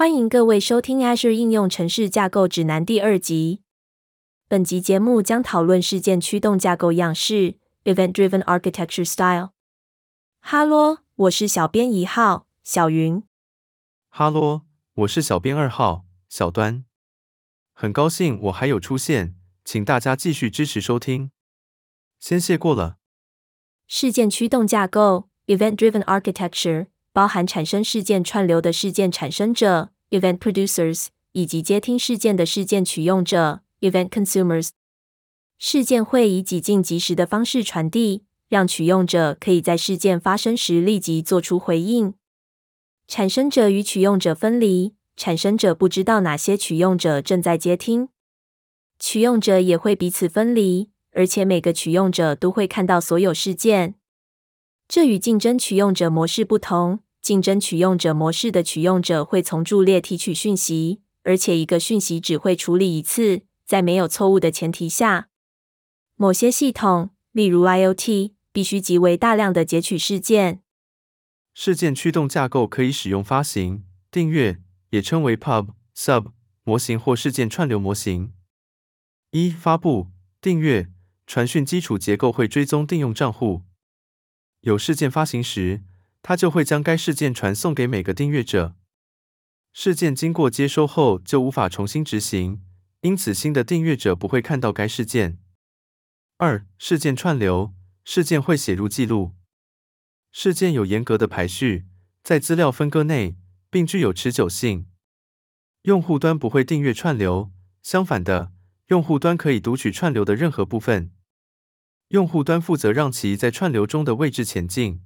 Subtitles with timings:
[0.00, 3.60] 欢迎各位收听 Azure 应用城市架构指南第二集。
[4.48, 9.50] 本集节目将讨论事件驱动架构样式 （Event-Driven Architecture Style）。
[10.40, 13.22] 哈喽，我是小编一号小云。
[14.08, 14.62] 哈喽，
[14.94, 16.86] 我是小编二号小端。
[17.74, 19.36] 很高兴我还有出现，
[19.66, 21.30] 请大家继续支持收听。
[22.18, 22.96] 先谢过了。
[23.86, 26.86] 事件驱动架构 （Event-Driven Architecture）。
[27.12, 34.70] 包含产生事件串流的事件产生者 （Event Producers） 以及接听事件的事件取用者 （Event Consumers）。
[35.58, 42.14] 事件会以几近及时的方式传递，让取用者可以在事件发生时立即做出回应。
[43.06, 48.08] 产生者与取用者分离，产生者不知道哪些取用者正在接听，
[48.98, 53.96] 取用者也会彼此分离，而且每个取用者都会看到所有事件。
[54.88, 57.00] 这与竞争取用者模式不同。
[57.20, 65.28] 竞争取用者模式的取用者会从伫列提取讯息，而且一个讯息只会处理一次，在没有错误的前提下。
[66.16, 70.62] 某些系统，例如 IoT，必须极为大量的截取事件。
[71.52, 74.58] 事件驱动架构可以使用发行、订阅，
[74.90, 76.32] 也称为 Pub、Sub
[76.64, 78.32] 模型或事件串流模型。
[79.32, 80.08] 一、发布、
[80.40, 80.88] 订阅、
[81.26, 83.62] 传讯基础结构会追踪定用账户。
[84.60, 85.82] 有事件发行时，
[86.22, 88.76] 它就会将该事件传送给每个订阅者。
[89.72, 92.62] 事件经过接收后就无法重新执行，
[93.02, 95.38] 因此新的订阅者不会看到该事件。
[96.38, 99.34] 二、事件串流，事件会写入记录。
[100.32, 101.86] 事件有严格的排序，
[102.22, 103.36] 在资料分割内，
[103.70, 104.86] 并具有持久性。
[105.82, 107.50] 用户端不会订阅串流，
[107.82, 108.52] 相反的，
[108.88, 111.12] 用户端可以读取串流的任何部分。
[112.08, 115.00] 用户端负责让其在串流中的位置前进，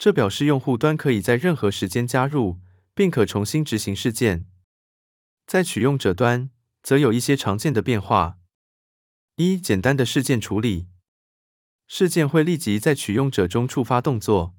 [0.00, 2.58] 这表示用户端可以在任何时间加入，
[2.94, 4.46] 并可重新执行事件。
[5.46, 6.48] 在取用者端，
[6.82, 8.38] 则有一些常见的变化：
[9.36, 10.88] 一、简单的事件处理，
[11.86, 14.56] 事件会立即在取用者中触发动作。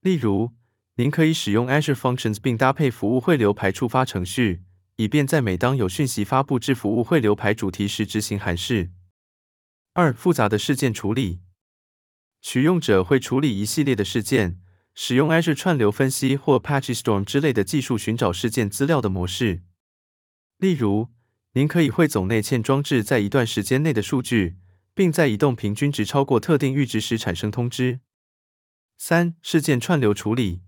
[0.00, 0.54] 例如，
[0.94, 4.62] 您可以使用 Azure Functions 并搭配服务汇流排触发程序，
[4.96, 8.90] 以便在每当有讯息发布至服务汇流排主题时执行函式。
[9.92, 11.42] 二、复杂的事件处理，
[12.48, 14.60] 取用者会处理一系列的事件，
[14.94, 19.64] 使用 Azure 串流分析或 Apache Storm 之类的技术寻找事件资料的模式。
[20.58, 21.08] 例如，
[21.54, 24.58] 您可以汇总内嵌装置在一段时间内的数据，
[24.94, 27.98] 并在移动平均值超过特定阈值时产生通知。
[28.96, 30.60] 三、事件串流处理，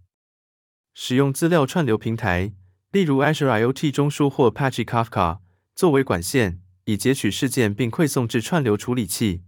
[0.94, 2.54] 使用资料串流平台，
[2.90, 5.38] 例如 Azure IoT 中枢或 Apache Kafka
[5.76, 6.60] 作为管线。
[6.86, 9.44] 以截取事件并馈送至串流处理器。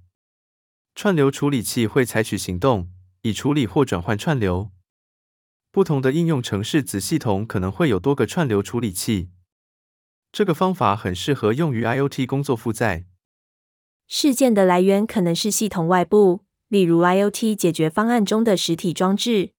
[0.95, 2.91] 串流处理器会采取行动，
[3.23, 4.71] 以处理或转换串流。
[5.71, 9.31] 不同的应用程式子系统可能会有多个串流处理器。
[10.33, 13.05] 这个方法很适合用于 IoT 工作负载。
[14.07, 19.53] 事件的来源可能是系统外部，例如 IoT 解决方案中的实体装置。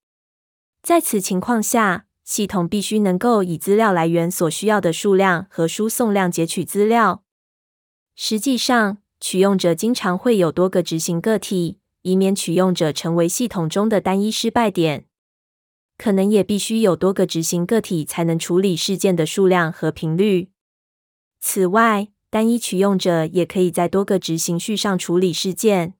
[0.81, 7.23] 在此情况下，系统必须能够以资料来源所需要的数量和输送量截取资料。
[8.15, 15.05] 实际上，取用者经常会有多个执行个体，以免取用者成为系统中的单一失败点。
[15.97, 20.49] 可能也必须有多个执行个体才能处理事件的数量和频率。
[21.39, 25.93] 此外，单一取用者也可以在多个执行序上处理事件。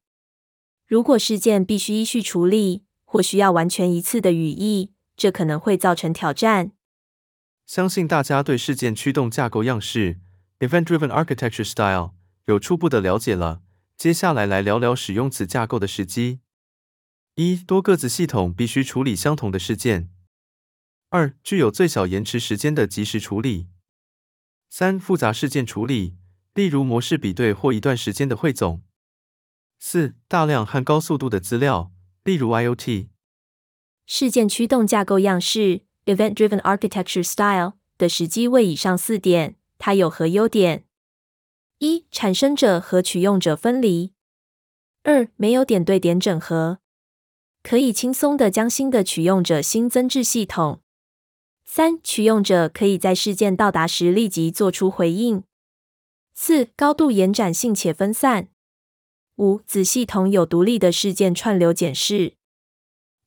[0.88, 6.72] 如果事件必须依序处理，或需要完全一次的语义，这可能会造成挑战。
[7.68, 10.18] 相信大家对事件驱动架构样式。
[10.60, 12.12] Event-Driven Architecture Style
[12.46, 13.62] 有初步的了解了。
[13.98, 16.40] 接下来来聊聊使用此架构的时机：
[17.36, 20.10] 一、多个子系统必须处理相同的事件；
[21.10, 23.68] 二、具有最小延迟时间的及时处理；
[24.70, 26.16] 三、复杂事件处理，
[26.56, 28.82] 例如模式比对或一段时间的汇总；
[29.78, 31.92] 四、大量和高速度的资料，
[32.24, 33.10] 例如 IoT。
[34.08, 39.58] 事件驱动架构样式 Event-Driven Architecture Style 的时机为以上四点。
[39.78, 40.86] 它有何优点？
[41.84, 44.12] 一、产生者和取用者分离；
[45.02, 46.78] 二、没有点对点整合，
[47.64, 50.84] 可以轻松地将新的取用者新增至系统；
[51.66, 55.42] 三、取用者可以在事件到达时立即做出回应；
[56.36, 58.50] 四、高度延展性且分散；
[59.38, 62.36] 五、子系统有独立的事件串流检视。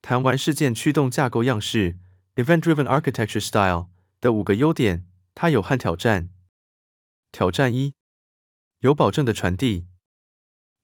[0.01, 1.97] 谈完事件驱动架构样式
[2.37, 3.89] （Event-Driven Architecture Style）
[4.21, 5.05] 的五个优点，
[5.35, 6.31] 它有和挑战。
[7.33, 7.95] 挑战一：
[8.85, 9.87] 有保证的传递。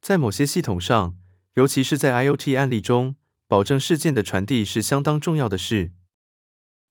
[0.01, 1.19] 在某些系统上，
[1.55, 3.17] 尤其是在 IoT 案例中，
[3.47, 5.93] 保证事件的传递是相当重要的事。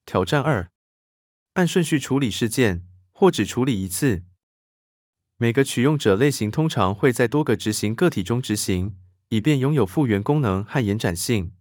[0.05, 0.69] 挑战二：
[1.53, 4.23] 按顺序处理事件，或只处理一次。
[5.37, 8.95] 每个取用者类型通常会在多个执行个体中执行，
[9.29, 11.53] 以便拥有复原功能和延展性。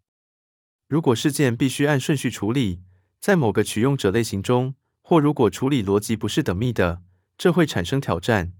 [0.88, 2.82] 如果事件必须按顺序处理，
[3.18, 7.02] 在某个取用者类型中，或如果处理逻辑不是等密的，
[7.38, 8.52] 这会产生挑战。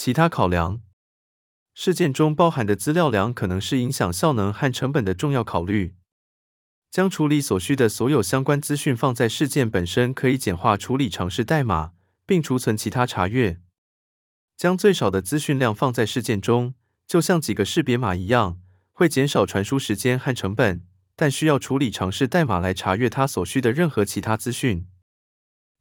[0.00, 0.80] 其他考量：
[1.74, 5.96] 事件中包含的资料量可能是影响效能和成本的重要考虑。
[6.88, 13.58] 将处理所需的所有相关资讯放在事件本身，可以简化处理尝试代码，并储存其他查阅。
[14.56, 16.74] 将最少的资讯量放在事件中，
[17.04, 18.60] 就像几个识别码一样，
[18.92, 20.86] 会减少传输时间和成本，
[21.16, 24.86] 但需要处理尝试代码来查阅它所需的任何其他资讯。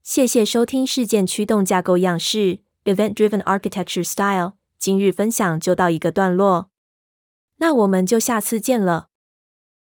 [0.01, 4.53] 谢谢收听事件驱动架构样式 （Event-Driven Architecture Style）。
[4.79, 6.69] 今日分享就到一个段落，
[7.57, 9.09] 那我们就下次见了。